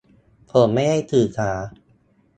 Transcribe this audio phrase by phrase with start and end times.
[0.49, 1.51] ผมไม่ได้ถือสา